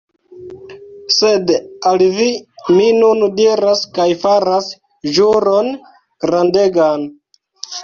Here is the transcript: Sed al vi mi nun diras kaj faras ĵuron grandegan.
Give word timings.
Sed 1.17 1.51
al 1.91 2.01
vi 2.15 2.29
mi 2.79 2.87
nun 3.03 3.21
diras 3.41 3.85
kaj 3.99 4.09
faras 4.25 4.73
ĵuron 5.19 5.73
grandegan. 6.27 7.09